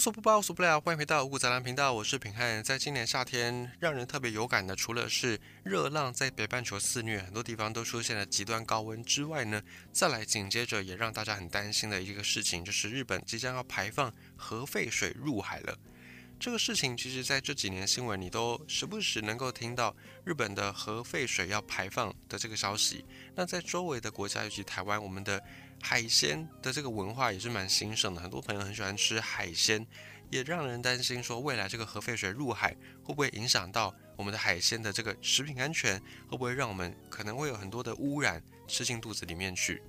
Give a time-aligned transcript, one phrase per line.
[0.00, 0.80] 无所不包，无所不了。
[0.80, 2.64] 欢迎回到五谷杂粮频道，我是品汉。
[2.64, 9.60] 在今年夏天，让人特别有感的，除了是热浪在北半球肆虐，很多地方都出现了极端高温之外呢，
[9.92, 15.76] 再来紧接着也让大家很担心的一个事情，就是日本即将要排放核废水入海了。
[16.38, 19.94] 这个事情其实在这几年新闻你都时不时能够听到
[20.24, 23.04] 日本的核废水要排放的这个消息。
[23.34, 25.42] 那在周围的国家，尤其台湾，我们的。
[25.82, 29.86] 海鲜的这个文化也是蛮兴盛的，很多朋友很喜欢吃海鲜，
[30.30, 39.82] 也让人担心说未来这个核废水入海会不会影响到我们的海鲜的这个食品安全，会不会让我们可能会有很多的污染吃进肚子里面去？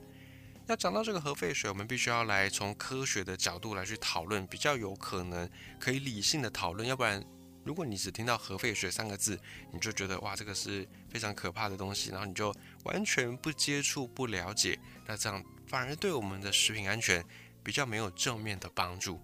[0.68, 7.24] 要讲到这个核废水，我们必须要来从科学的角度来去讨论，比较有可能可以理性的讨论，要不然。
[7.64, 9.40] 如果你只听到核废水三个字，
[9.72, 12.52] 你就觉得哇，这个是非常可怕的东西，然后你就
[12.84, 17.24] 完全不接触、不了解，那这样反而对我们的食品安全
[17.64, 19.22] 比较没有正面的帮助。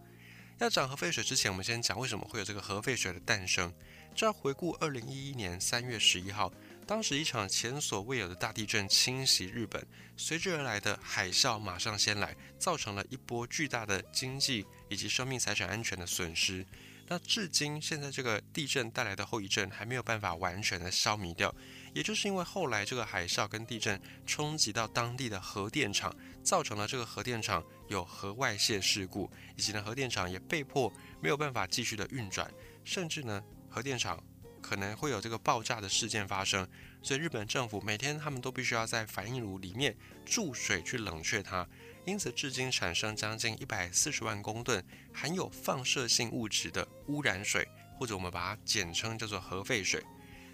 [0.60, 3.74] 要讲核废水之前，我们先讲为什么会有这个核废水的诞生。
[4.16, 6.52] 这要回顾二零一一年三月十一号，
[6.88, 16.66] 当时一场前所未有的大地震侵袭日本，随之而来的海啸马上先来，造成了一波巨大的经济以及生命财产安全的损失。
[17.10, 21.54] 那至今，现在这个地震带来的后遗症还没有办法完全的消弭掉，
[21.94, 30.92] 也就是因为后来这个海啸跟地震冲击到当地的核电厂，造成了这个核电厂有核外泄事故，以及呢核电厂也被迫
[31.22, 32.52] 没有办法继续的运转，
[32.84, 34.22] 甚至呢核电厂
[34.62, 36.68] 可能会有这个爆炸的事件发生，
[37.02, 41.66] 所以日本政府每天他们都必须要在反应炉里面注水去冷却它。
[42.08, 44.82] 因此，至今产生将近一百四十万公吨
[45.14, 47.68] 含有放射性物质的污染水，
[48.00, 50.02] 或者我们把它简称叫做核废水。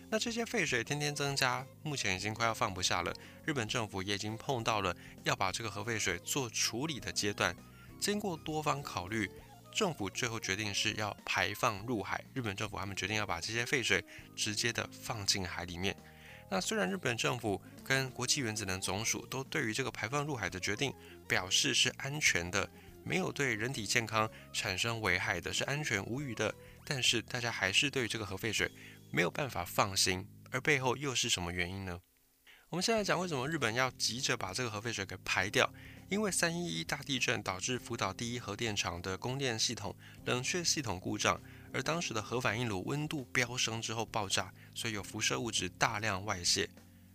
[0.10, 3.14] 那这些废水天天增加，目前已经快要放不下了。
[3.46, 7.56] 日本政府也已经碰到了要把这个核废水做处理的阶段。
[8.00, 9.30] 经过多方考虑，
[9.72, 12.24] 政府最后决定是要排放入海。
[12.34, 14.04] 日本政府他们决定要把这些废水
[14.36, 15.96] 直接的放进海里面。
[16.54, 20.94] 那虽然日本政府跟国际原子能总署都对于这个排放入海的决定
[21.28, 22.70] 表示是安全的，
[23.04, 26.54] 没有对人体健康产生危害的，是安全无虞的，
[26.86, 28.72] 但是大家还是对于这个核废水
[29.10, 32.00] 没有办法放心，而背后又是什么原因呢？
[32.70, 35.68] 我们现在讲为什么日本要急着把这个核废水给排掉，
[36.08, 39.96] 因为三一一大地震导致福岛第一核电厂的供电系统
[40.26, 41.42] 冷却系统故障。
[41.74, 46.70] 而当时的核反应炉温度飙升之后爆炸，所以有辐射物质大量外泄。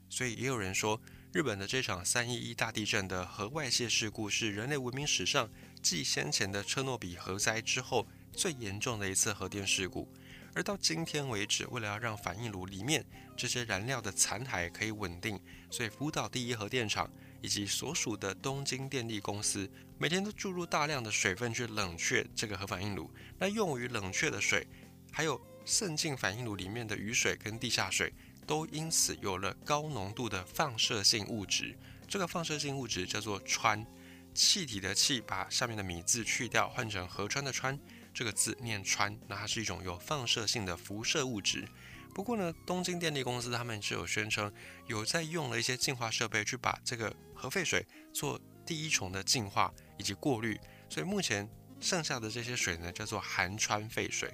[0.08, 1.00] 所以也有人说，
[1.32, 5.50] 日本的这场三一一大地震的核外泄事故是人类文明史上
[5.82, 10.08] 继先前的车诺比核灾之后最严重的一次核电事故。
[10.54, 13.04] 而到今天为止，为了要让反应炉里面
[13.36, 15.38] 这些燃料的残骸可以稳定，
[15.70, 17.10] 所以福岛第一核电厂。
[17.40, 23.08] 以及所属的东京电力公司每天都注入大量的水分去冷却这个核反应炉。
[23.38, 24.66] 那用于冷却的水，
[25.12, 28.10] 还有渗进反应炉里面的雨水跟地下水，
[28.46, 31.76] 都因此有了高浓度的放射性物质。
[32.08, 33.84] 这个放射性物质叫做氚，
[34.32, 37.78] 气体的气把下面的米字去掉，换成河川的川，
[38.14, 39.14] 这个字念氚。
[39.28, 41.68] 那它是一种有放射性的辐射物质。
[42.14, 44.50] 不过呢，东京电力公司他们是有宣称，
[44.86, 50.58] 有在用了一些净化设备去把这个核废水做第一重的净化以及过滤，
[50.88, 51.46] 所以目前
[51.78, 54.32] 剩下的这些水呢，叫做含氚废水。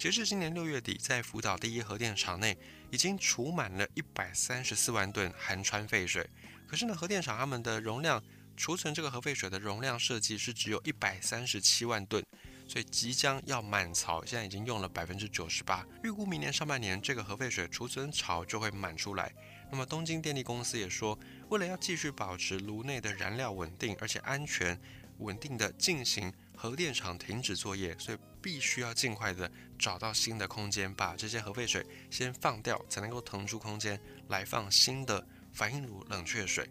[0.00, 2.56] 截至今年六月底，在福岛第一核电厂内
[2.90, 6.26] 已经储满了一百三十四万吨含氚废水。
[6.66, 8.22] 可是呢，核电厂他们的容量
[8.56, 12.24] 储存这个核废水的容量设计是只有一百三十七万吨。
[12.66, 19.30] 所以即将要满槽，现在已经用了百分之九十八，预估明年上半年这个核废水储存槽就会满出来。
[19.70, 21.18] 那么东京电力公司也说，
[21.50, 24.80] 为了要继续保持炉内的燃料稳定，而且安全
[25.18, 26.32] 稳定的进行
[26.62, 33.98] 核电厂停止作业，所以必须要尽快的找到新的空间，把这些核废水先放掉，才能够腾出空间
[34.28, 36.68] 来放新的反应炉冷却水。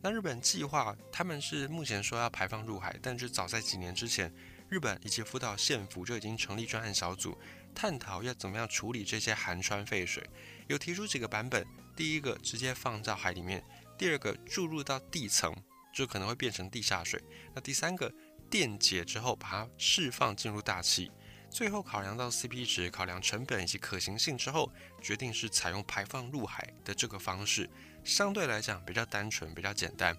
[0.00, 4.32] 那日本计划他们是目前说要排放入海，但是早在几年之前。
[4.70, 7.36] 日本以及福岛县府就已经成立专案小组，
[7.74, 10.24] 探讨要怎么样处理这些含氚废水，
[10.68, 11.66] 有提出几个版本。
[11.96, 13.62] 第一个直接放到海里面，
[13.98, 15.52] 第二个注入到地层，
[15.92, 17.20] 就可能会变成地下水。
[17.52, 18.12] 那第三个
[18.50, 21.10] 电解之后把它释放进入大气。
[21.50, 27.70] 最后考量到 CP 值、考量成本以及可行性之后，决定是采用排放入海的这个方式，
[28.02, 30.16] 相对来讲比较单纯、比较简单。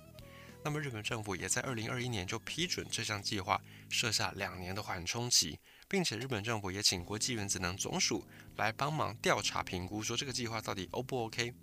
[0.64, 8.26] 那么日本政府也在二零二一年就批准这项计划，设下两年的缓冲期，并且日本政府也请国际原子能总署
[8.56, 11.54] 来帮忙调查评估，说这个计划到底 O 不 OK？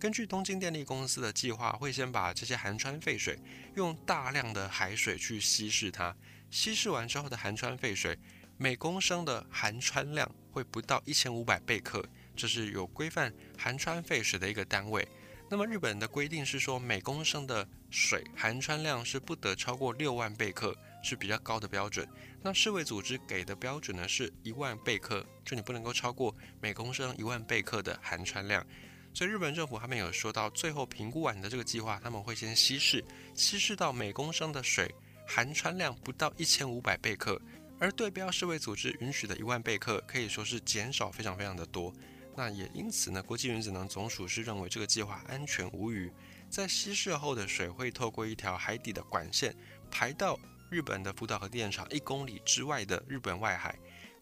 [0.00, 3.38] 根据东京电力公司的计划，会先把这些含氚废水
[3.74, 6.16] 用大量的海水去稀释它，
[6.50, 8.18] 稀释完之后的含川废水，
[8.56, 12.02] 每公升的含川量会不到一千五百贝克，
[12.34, 15.06] 这是有规范含川废水的一个单位。
[15.50, 22.08] 那么日本的规定是说，每公升的水含川量是不得超过六万贝克，是比较高的标准。
[22.40, 28.64] 那世卫组织给的标准呢是一万贝克，就你不能够超过每公升一万贝克的含川量。
[29.12, 33.04] 所以日本政府他们有说到，最后评估完的这个计划，他们会先稀释，
[33.34, 34.94] 稀释到每公升的水
[35.26, 37.40] 含川量不到一千五百贝克，
[37.78, 41.92] 而对标世卫组织允许的一万贝克，可以说是减少非常非常的多。
[42.36, 46.10] 那也因此呢，国际原子能总署是认为这个计划安全无虞，
[46.48, 49.54] 在稀释后的水会透过一条海底的管线
[49.90, 50.38] 排到
[50.70, 53.76] 日本的福岛核电厂一公里之外的日本外海。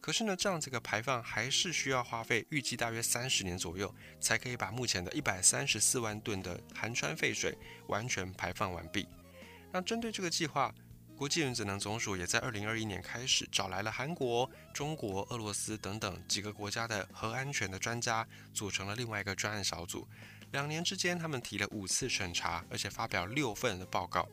[0.09, 7.55] 可是呢，这样子个排放还是需要花费预计大约三十年左右，才可以把目前的一百三十四万吨的含川废水
[7.89, 9.07] 完全排放完毕。
[9.71, 10.75] 那针对这个计划，
[11.15, 20.09] 国际原子能总署也在二零二一年开始找来了韩国、中国、俄罗斯等等几个国家的核安全的专家，组成了另外一个专案小组。
[20.53, 24.27] 两年之间，他们提了五次审查，而且发表六份的报告。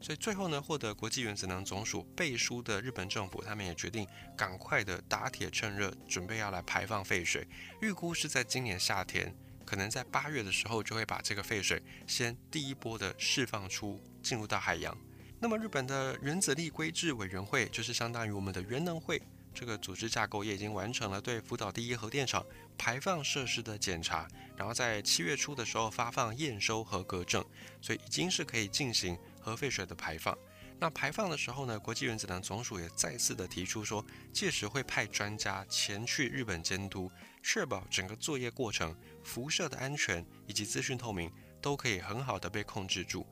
[0.00, 4.06] 所以最后呢，获得国际原子能总署背书的日本政府，他们也决定
[4.36, 7.46] 赶快的打铁趁热，准备要来排放废水。
[7.82, 9.34] 预估是在今年夏天，
[9.64, 14.96] 可能在八月的时候，就会把这个废水先第一波的释放出，进入到海洋。
[15.40, 19.20] 那么，日本的原子力规制委员会就是相当于我们的原能会
[19.52, 22.44] 这个组织架构，也已经完成了对福岛第一核电厂
[22.76, 24.26] 排放设施的检查，
[24.58, 27.42] 然后在七月初的时候发放验收合格证，
[27.80, 30.36] 所以已经是可以进行核废水的排放。
[30.80, 37.10] 那排放的时候呢，国际原子能总署也再次的提出说，届时会派专家前去日本监督，
[37.42, 43.26] 确保整个作业过程、辐射的安全以及资讯透明都可以很好的被控制住。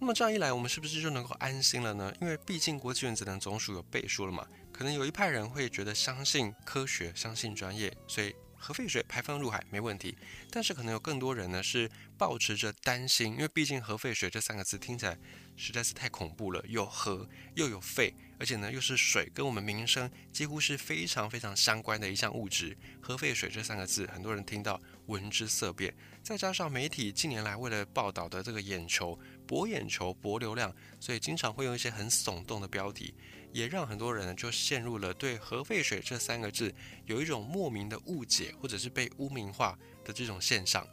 [0.00, 2.12] 那么这样一来，我们是不是就能够安心了呢？
[2.20, 4.46] 因为毕竟国际原子能总署有背书了嘛。
[4.72, 10.16] 可能有一派人会觉得相信科学、相信专业，所以核废水排放入海没问题。
[10.50, 15.18] 但是可能有更多人呢是抱持着担心，因为毕竟核废水这三个字听起来
[15.56, 22.76] 实在是太恐怖了，有核又有废，而且呢又是水，跟我们民生几乎是非常非常相关的一项物质。
[23.00, 25.92] 核废水这三个字，很多人听到闻之色变。
[26.22, 29.18] 再加上媒体近年来为了报道的这个眼球。
[29.50, 33.12] 博眼球、博流量，所以经常会用一些很耸动的标题，
[33.52, 36.72] 也让很多人呢就陷入了对核废水这三个字
[37.04, 40.86] 有一种莫名的误解，或者是被污名化的这种现象。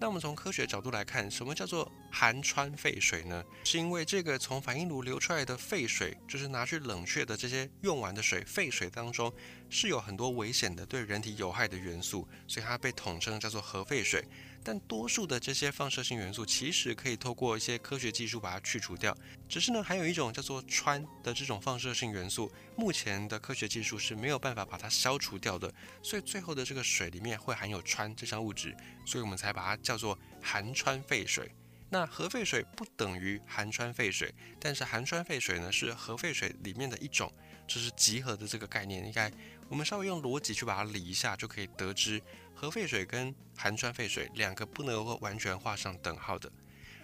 [0.00, 3.44] 那我们从科学角度来看，什么叫做含川废水呢？
[3.64, 9.32] 是因为这个从反应炉流出来的废水，就是拿去冷却的这些用完的水，废水当中
[9.68, 14.24] 是有很多危险的、对人体有害的元素，所以它被统称叫做核废水。
[14.62, 19.16] 但多数的这些放射性元素其实可以透过一些科学技术把它去除掉。
[19.48, 25.72] 只是呢，还有一种叫做氚的这种放射性元素，目前的科学技术是没有办法把它消除掉的。
[26.02, 28.76] 所以最后的这个水里面会含有氚这项物质，
[29.06, 31.50] 所以我们才把它叫做含氚废水。
[31.88, 37.32] 那核废水不等于含氚废水，但是含氚废水呢是核废水里面的一种，
[37.66, 39.04] 就是集合的这个概念。
[39.04, 39.28] 应该
[39.68, 42.22] 我们稍微用逻辑去把它理一下，就可以得知。
[42.60, 46.52] 核废水跟含氚废水两个不能够完全画上等号的，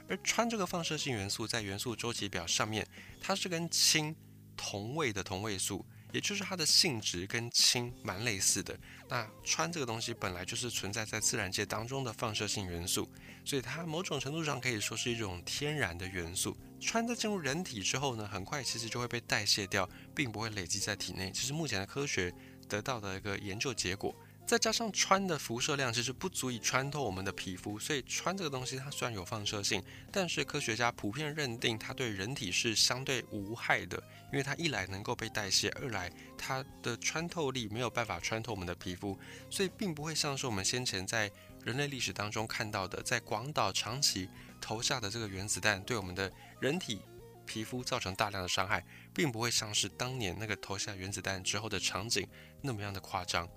[0.07, 2.87] 而氚这个放射性元素在元素周期表上面，
[3.23, 4.15] 它是跟氢
[4.55, 5.83] 同位的同位素，
[6.13, 8.79] 也就是它的性质跟氢蛮类似的。
[9.09, 13.11] 那氚这个东西本来就是存在在自然界当中的放射性元素，
[13.43, 16.55] 所以它某种程度上可以说是一种天然的元素。
[16.79, 21.31] 氚在进入人体之后呢，很快其实就会被代谢掉，并不会累积在体内。
[21.31, 22.31] 这是目前的科学
[22.69, 24.15] 得到的一个研究结果。
[24.47, 34.01] 再加上穿的辐射量其实不足以穿透我们的皮肤，所以穿这个东西它虽然有放射性，但是科学家普遍认定它对人体是相对无害的，
[34.33, 39.19] 因为它一来能够被代谢，二来它的穿透力没有办法穿透我们的皮肤，
[39.51, 41.29] 所以并不会像是我们先前在
[41.65, 44.29] 人类历史当中看到的，在广岛长崎
[44.61, 47.03] 投下的这个原子弹对我们的人体
[47.45, 52.25] 皮肤造成大量的伤害，并不会像是当年那个投下原子弹之后的场景
[52.63, 53.49] 那么样的夸张。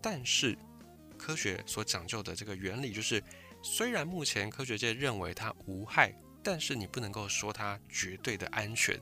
[0.00, 0.56] 但是，
[1.16, 3.22] 科学所讲究的这个原理就是，
[3.62, 8.98] 虽然目前科学界认为它无害，但是你不能够说它绝对的安全，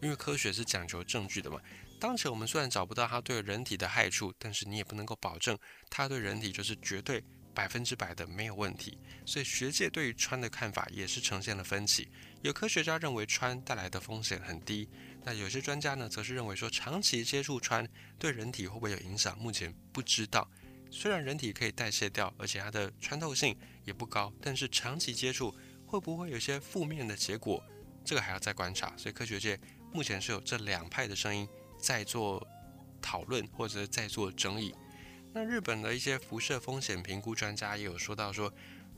[0.00, 1.60] 因为科学是讲求证据的嘛。
[2.00, 5.56] 当前我们虽然找不到它对人体的害处，但是你也不能够保证
[5.88, 7.22] 它对人体就是绝对
[7.54, 8.98] 百分之百的没有问题。
[9.26, 12.10] 所以学界对于氚的看法也是呈现了分歧。
[12.42, 14.88] 有科学家认为氚带来的风险很低。
[15.24, 17.86] 那有些专家呢，则是认为说，长期接触氚
[18.18, 19.36] 对人体会不会有影响？
[19.38, 20.48] 目前不知道。
[20.90, 25.54] 虽然人体可以代谢掉，而且它的穿透性也不高，但是长期接触
[25.86, 27.62] 会不会有些负面的结果？
[28.04, 28.92] 这个还要再观察。
[28.96, 29.60] 所以科学界
[29.92, 31.46] 目前是有这两派的声音
[31.78, 32.44] 在做
[33.00, 34.74] 讨论或者在做争议。
[35.32, 38.52] 那日本的一些辐射风险评估专家也有说到说，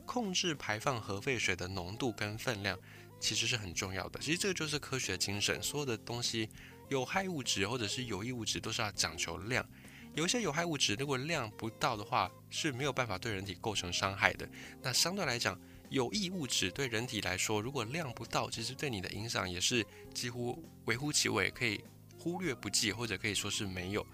[0.07, 2.79] 控制排放核废水的浓度跟分量
[3.23, 4.19] 其实是很重要的。
[4.21, 6.49] 其实这个就是科学精神，所有的东西
[6.89, 9.65] 有害物质或者是有益物质都是要讲求量。
[10.15, 14.47] 有一些有害物质如果量不到的话是没有办法对人体构成伤害的。
[14.83, 21.83] 那相对来讲，有益物质对人体来说，如果量不到，其实对你的影响也是几乎微乎其微，可以
[22.19, 24.05] 忽略不计，或者可以说是没有。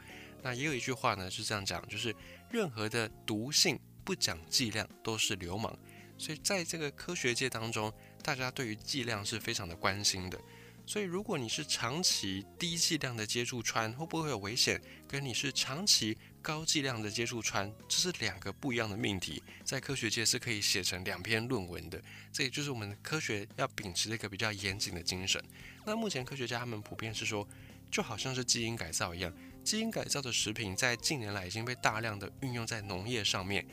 [0.43, 2.15] 那也有一句话呢是这样讲，就是
[2.51, 5.77] 任何的毒性不讲剂量都是流氓。
[6.19, 10.39] 所以在这个科学界当中，大家对于剂量是非常的关心的。
[10.85, 14.81] 所以，如果你是长期低剂量的接触穿，会不会有危险？
[15.07, 22.03] 跟你是长期高剂量的接触穿，这是两个不一样的命题，在科学界是可以写成两篇论文的。
[22.33, 25.43] 这也就是我们科学要秉持的一个比较严谨的精神。
[25.85, 27.47] 那目前科学家他们普遍是说，
[27.91, 29.31] 就好像是基因改造一样，
[29.63, 33.67] 基因改造的食品在近年来已经被大量的运用在农业上面。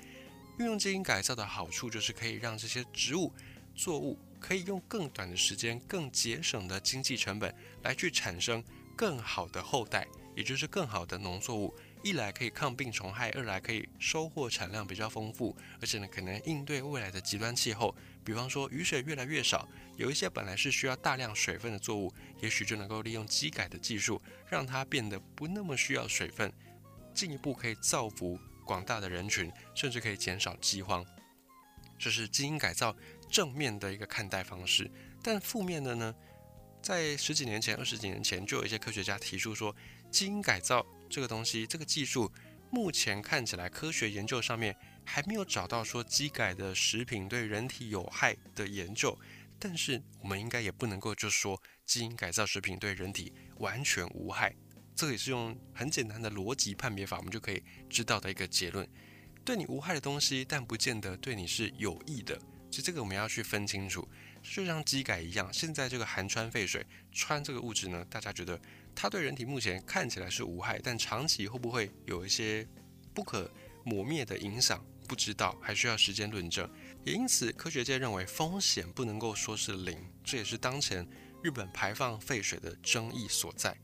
[0.57, 3.31] 运用基因改造的好处就是可以让这些植物。
[3.75, 8.63] 作物可以用更短的时间、更节省的经济成本来去产生
[8.95, 11.75] 更好的后代，也就是更好的农作物。
[12.01, 17.93] 一来可以抗病虫害，二来可以收获产量比较丰富，而且呢，可能应对未来的极端气候，
[18.23, 26.53] 比方说雨水越来越少，有一些本来是需要大量水分的作物，也许就能够利用机改的技术，让它变得不那么需要水分，
[27.13, 31.05] 进一步可以造福广大的人群，甚至可以减少饥荒。
[31.97, 32.93] 这是基因改造。
[33.27, 34.89] 正面的一个看待方式，
[35.21, 36.13] 但负面的呢，
[36.81, 39.75] 在十几年前、二十几年前，就有一些科学家提出说，
[40.11, 42.31] 基因改造这个东西、这个技术，
[42.69, 49.17] 目前看起来科学研究上面还没有找到说基改的食品对人体有害的研究。
[49.57, 54.55] 但是我们应该也不能够就说基因改造食品对人体完全无害，
[54.95, 58.87] 这也是用很简单的逻辑判别法，我们就可以知道的一个结论：
[59.43, 62.39] 对你无害的东西，但不见得对你是有益的。
[62.71, 64.07] 其实这个我们要去分清楚，
[64.41, 68.59] 就像机改一样，现在这个含氚废水，氚这个物质呢，大家觉得
[68.93, 72.67] 它对人体目前看起来是无害，但长期会不会有一些
[73.13, 73.49] 不可
[73.83, 76.69] 磨灭的影响，不知道，还需要时间论证。
[77.05, 81.07] 也因此，科学界认为风险不能够说是零，这也是当前
[81.43, 83.77] 日本排放废水的争议所在。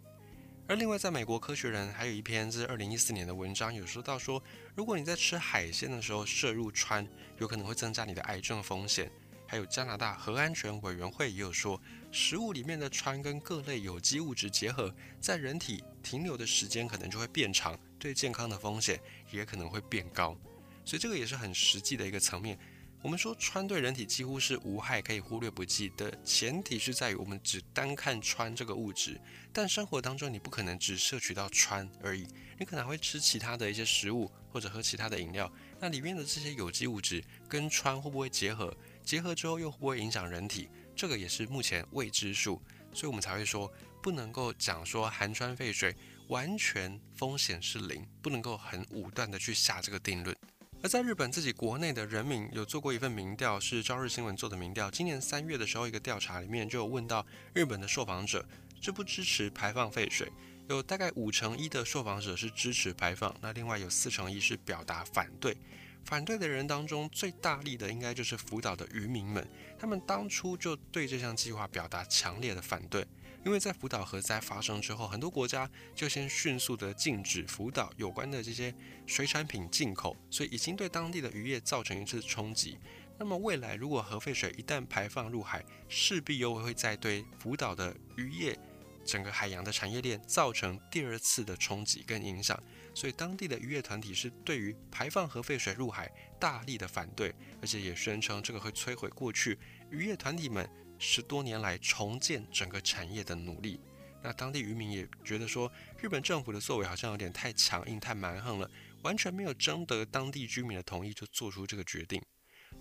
[0.71, 4.41] 而另外，在美国科学人还有一篇是二零一四年的文章，有说到说，
[4.73, 7.05] 如果你在吃海鲜的时候摄入氚，
[7.39, 9.11] 有可能会增加你的癌症风险。
[9.45, 11.77] 还有加拿大核安全委员会也有说，
[12.09, 18.97] 食物里面的氚跟各类有机物质结合，在人体停留的时间可能就会变长，对健康的风险
[19.29, 20.37] 也可能会变高。
[20.85, 22.57] 所以这个也是很实际的一个层面。
[23.03, 29.19] 我们说穿对人体几乎是无害，可以忽略不计的前提是在于我们只单看穿这个物质。
[29.51, 32.27] 但生活当中你不可能只摄取到穿而已，
[32.59, 38.71] 你可能会吃其他的一些食物或者喝其他的饮料，那里面的这些有机物质跟穿会不会结合？
[39.03, 40.69] 结合之后又会不会影响人体？
[40.95, 42.61] 这个也是目前未知数，
[42.93, 43.71] 所以我们才会说
[44.03, 45.95] 不能够讲说含穿废水
[46.27, 50.37] 完全风险是零，不能够很武断的去下这个定论。
[50.83, 54.89] 而在日本自己国内的人民有做过一份民调，是朝日新闻做的民调。
[54.89, 57.23] 今年三月的时候，一个调查里面就有问到
[57.53, 58.43] 日本的受访者
[58.81, 60.27] 支不支持排放废水，
[60.69, 65.55] 有大概五成一的受访者是支持排放，那另外有四成一是表达反对。
[66.03, 69.47] 反对的人当中最大力的应该就是福岛的渔民们，
[69.77, 73.05] 他们当初就对这项计划表达强烈的反对。
[73.43, 78.73] 因为在福岛核灾发生之后，很多国家就先迅速的禁止福岛有关的这些
[79.07, 82.77] 水产品进口，所以已经对当地的渔业造成一次冲击。
[83.17, 88.57] 那么未来如果核废水一旦排放入海，势必又会再对福岛的渔业、
[89.03, 92.61] 整个海洋的产业链造成第二次的冲击跟影响。
[92.93, 99.57] 所以当地的渔业团体是对于排放核废水入海大力的反对，而且也宣称这个会摧毁过去
[99.89, 100.69] 渔业团体们。
[101.03, 103.79] 十多年来重建整个产业的努力，
[104.21, 108.69] 那当地渔民也觉得说，日本政府的作为好像有点太强硬、太蛮横了，
[109.01, 112.21] 完全没有征得当地居民的同意就做出这个决定。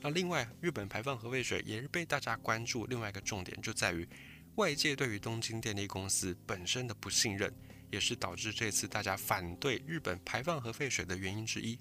[0.03, 4.07] 那另外，日本排放核废水也是被大家关注，另外一个重点就在于
[4.57, 7.51] 外界对于东京电力公司本身的不信任，
[7.91, 11.79] 也是导致这次大家反对日本排放核废水的原因之一。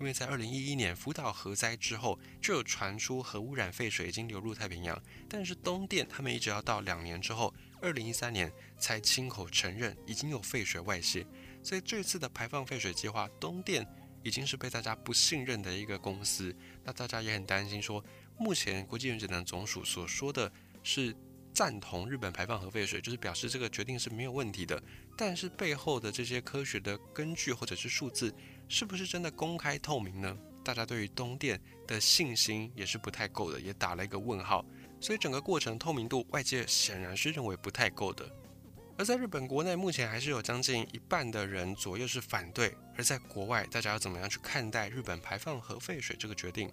[0.00, 11.26] 因为在二零一一年福岛核灾之后，就有传出核污染废水已经流入太平洋，但是东电他们一直要到两年之后，二零一三年才亲口承认已经有废水外泄。
[11.62, 13.86] 所以这次的排放废水计划，东电
[14.22, 16.54] 已经是被大家不信任的一个公司。
[16.82, 18.04] 那大家也很担心说，
[18.36, 21.14] 目前国际原子能总署所说的是
[21.54, 24.82] 赞同日本排放核废水，就是表示这个决定是没有问题的。
[25.16, 28.34] 但是背后的这些科学的根据或者是数字，
[28.74, 30.36] 是不是真的公开透明呢？
[30.64, 34.66] 大家对于东电的信心也是不太够的，也打了一个问号。
[35.00, 38.28] 所以整个过程透明度，外界显然是认为不太够的。
[38.98, 46.68] 而在日本国内，目前还是有将近一半的人左右是反对；而在国外，大家要怎么样去看待日本排放核废水这个决定？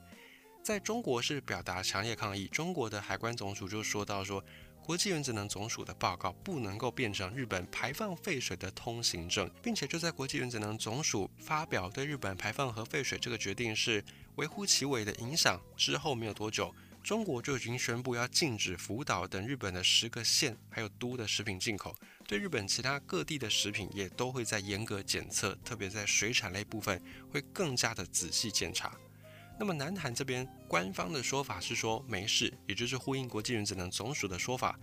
[0.64, 2.48] 在中国是表达强烈抗议。
[2.48, 4.44] 中国的海关总署就说到说，
[4.84, 14.04] 国际原子能总署的报告不能够变成日本排放废水的通行证，并且就在国际原子能总署发表对日本排放核废水这个决定是
[14.36, 16.74] 微乎其微的影响之后，没有多久，
[17.04, 21.96] 中国就已经宣布要禁止福岛等日本的十个县还有都的食品进口，
[22.28, 28.92] 对日本其他各地的食品也都会在严格检测，特别在水产类部分会更加的仔细检查。
[29.62, 34.76] 那么南韩这边官方的说法是说没事，也就是呼应国际原子能总署的说法。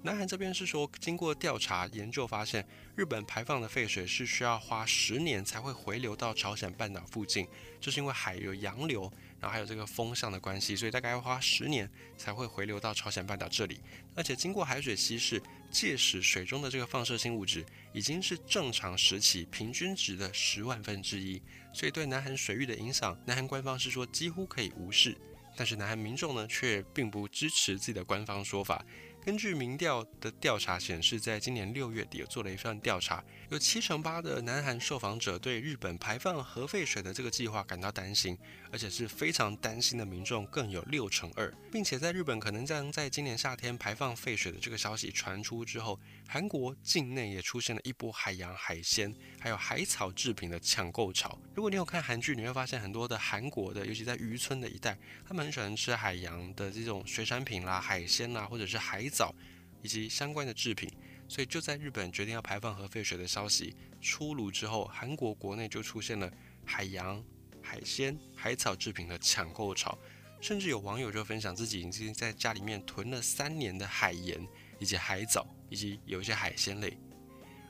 [0.00, 2.64] 南韩这边是说，经过调查研究发现，
[2.94, 7.48] 日本排放的废水是需要花十年才会回流到朝鲜半岛附近，
[7.80, 9.12] 就是因为海有洋流，
[9.42, 13.80] 然后还有这个风向的关系，所以大概要花十年才会回流到朝鲜半岛这里。
[14.14, 21.42] 而且经过海水稀释，届时水中的这个放射性物质已经是正常时期平均值的十万分之一，
[21.74, 25.16] 所以对南韩水域的影响，南韩官方是说几乎可以无视。
[25.56, 28.82] 但是南韩民众呢，却并不支持自己的官方说法。
[29.24, 38.36] 根据民调的调查显示，在今年六月底做了一份调查，有七成八的南韩受访者对日本排放核废水的这个计划感到担心，
[38.72, 51.38] 而且是非常担心的民众更有六成二，并且在日本可能将在今年夏天排放废水的这个消息传出之后，韩国境内也出现了一波海洋海鲜还有海草制品的抢购潮。
[51.54, 59.11] 如果你有看韩剧，你会发现很多的韩国的，尤其在渔村的一带，他们很喜欢吃海洋的这种水产品啦、海鲜啦，或者是海。
[59.12, 59.34] 早
[59.82, 60.90] 以及相关的制品，
[61.28, 66.32] 所以就在日本决定要排放核废水的消息出炉之后，韩国国内就出现了
[66.64, 67.22] 海洋、
[67.60, 69.98] 海鲜、海草制品的抢购潮，
[70.40, 74.44] 甚至有网友就分享自己已经在家里面囤了三年的海盐
[74.78, 76.96] 以及海藻以及有一些海鲜类。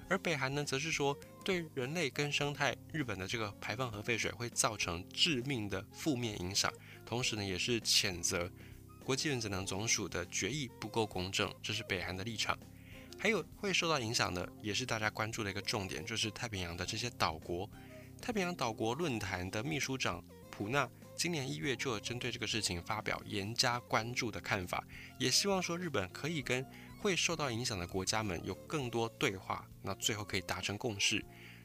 [0.09, 6.71] 而北韩呢，则是说对人类跟生态，日本的这个排放核废水会造成致命的负面影响，
[7.07, 8.51] 同时呢，也是谴责。
[9.05, 12.57] 国际原子能总署的决议不够公正，这是北韩的立场。
[13.19, 17.69] 还有会受到影响的，也是大家关注的一个重点，就是太平洋的这些岛国。
[18.21, 24.85] 太平洋岛国论坛的秘书长普纳今年一月就针对这个事情发表严加关注的看法，
[25.19, 26.65] 也希望说日本可以跟
[27.01, 31.25] 会受到影响的国家们有更多对话，那最后可以达成共识。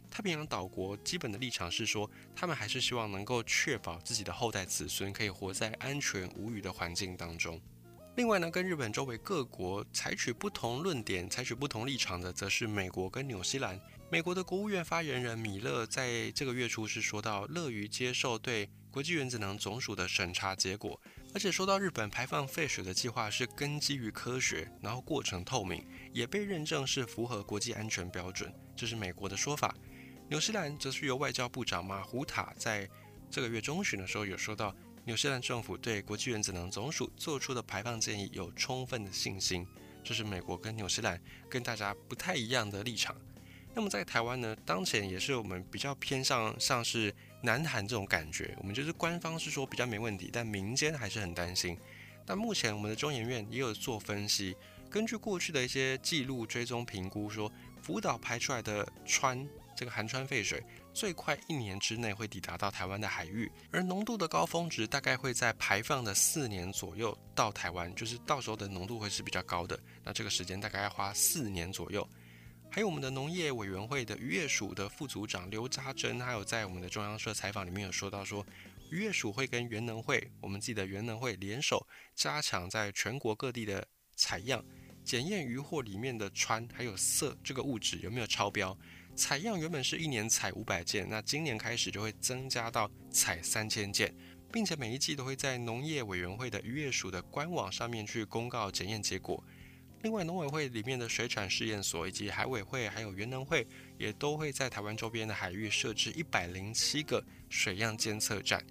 [0.09, 7.61] 太平洋岛国基本的立场是说，他们还是希望能够确保自己的后代子孙可以活在安全无虞的环境当中。
[8.15, 13.79] 另外呢，跟日本周围各国采取不同论点、采取不同立场的，则是美国跟纽西兰。
[14.09, 20.99] 美国的国务院发言人米勒在这个月初是说到，乐于接受对国际原子能总署的审查结果，
[21.31, 29.75] 而且说到日本排放废水的计划是根基于科学，然后过程透明，也被认证是符合国际安全标准，这是美国的说法。
[30.29, 32.87] 纽西兰则是由外交部长马胡塔在
[33.31, 39.65] 这个月中旬的时候有说到，纽西兰政府对国际原子能总署做出的排放建议有充分的信心。
[40.03, 41.17] 这是美国跟纽西兰
[41.49, 43.15] 跟大家不太一样的立场。
[43.73, 51.77] 那么在台湾呢，当前也是我们比较偏向像是南韩这种感觉，我们就是官方是说比较没问题，但民间还是很担心。
[52.25, 54.53] 但目前我们的中研院也有做分析，
[54.89, 57.49] 根据过去的一些记录追踪评估，说
[57.81, 59.47] 福岛排出来的氚。
[59.77, 69.79] 这个含氚废水最快一年之内会抵达到台湾的海域，而浓度的高峰值大概会在排放的四年左右到台湾，就是到时候的浓度会是比较高的。
[70.03, 72.09] 那这个时间大概要花四年左右。
[72.71, 78.43] 还有我们的农业委员会的渔业署的副组长刘家珍，还有在我们的中央社采访里面有说到说，
[78.89, 84.65] 渔业署会跟原能会，我们自己的原能会联手，加强在全国各地的采样、
[85.05, 88.75] 检验渔获里面的氚还有铯这个物质有没有超标。
[89.17, 94.13] 采样原本是一年采五百件，那今年开始就会增加到采三千件，
[94.53, 99.43] 并且每一季都会在农业委员会的渔业署的官网上面去公告检验结果。
[100.03, 103.65] 另外，农委会里面的水产试验所以及海委会还有原能会
[103.97, 108.63] 也都会在台湾周边的海域设置一百零七个水样监测站。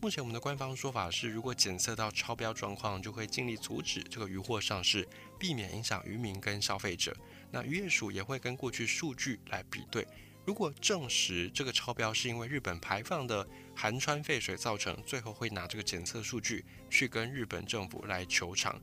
[0.00, 5.06] 目前我们的官方说法是，如果检测到超标状况，就会尽力阻止这个渔获上市，
[5.38, 7.16] 避免影响渔民跟消费者。
[7.54, 10.04] 那渔业署也会跟过去数据来比对，
[10.44, 18.82] 如果证实这个超标是因为日本排放的含氚废水造成，最后会拿这个检测数据去跟日本政府来求偿。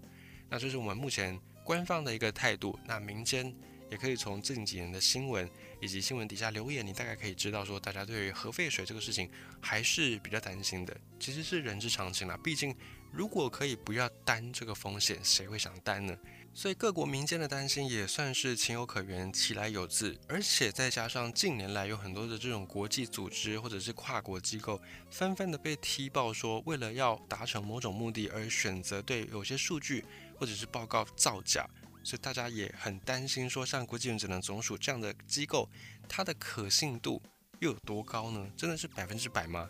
[0.49, 3.53] 那这是我们目前官方的一个态度，那民间
[3.89, 5.49] 也可以从近几年的新闻
[5.81, 9.29] 以及新闻底下留言，你大概可以知道说，大家对于核废水这个事情
[9.59, 10.95] 还是比较担心的。
[11.19, 12.73] 其实是人之常情啦，毕竟
[13.11, 16.17] 如果可以不要担这个风险，谁会想担呢？
[16.53, 20.17] 所以各国民间的担心也算是情有可原，其来有自。
[20.27, 30.03] 而且再加上近年来有很多的这种国际组织或者是跨国机构，纷纷的被踢爆说，为了要达成某种目的而选择对有些数据
[30.37, 31.65] 或者是报告造假。
[32.03, 35.69] 所以大家也很担心，说像国际原子能总署这样的机构，
[36.09, 37.21] 它的可信度
[37.59, 38.45] 又有多高呢？
[38.57, 39.69] 真的是百分之百吗？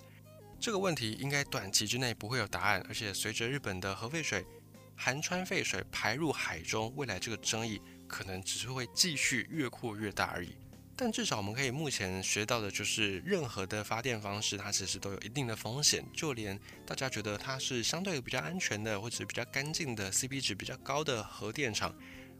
[0.59, 2.83] 这个问题应该短期之内不会有答案。
[2.89, 4.43] 而且随着日本的核废水。
[4.95, 10.55] 含川废水排入海中，未来这个争议可能只是会继续越扩越大而已。
[10.95, 16.05] 但至少我们可以目前学到的就是，任何的发电方式它其实都有一定的风险。
[16.13, 21.95] 就连大家觉得它是相对比较安全的，或者比较干净的 CP 值比较高的核电厂，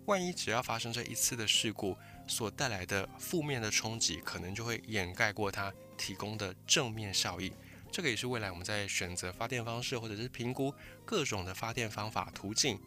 [0.05, 7.51] 万一只要发生这一次的事故，所带来的负面的冲击，可能就会掩盖过它提供的正面效益。
[7.91, 10.73] 这个也是未来我们在选择发电方式，或者是评估
[11.06, 12.80] 各种的发电方法途径，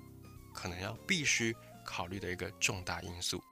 [0.54, 3.42] 可能要必须考虑的一个重大因素。